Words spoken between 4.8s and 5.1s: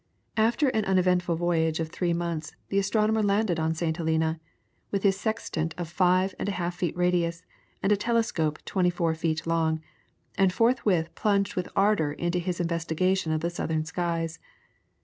with